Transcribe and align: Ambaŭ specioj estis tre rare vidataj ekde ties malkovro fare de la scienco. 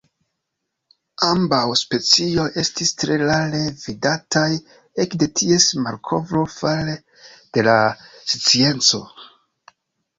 Ambaŭ 1.27 1.59
specioj 1.81 2.45
estis 2.63 2.93
tre 3.03 3.19
rare 3.25 3.61
vidataj 3.85 4.49
ekde 5.07 5.31
ties 5.43 5.71
malkovro 5.85 6.45
fare 6.59 7.01
de 7.55 7.71
la 7.73 7.81
scienco. 8.35 9.09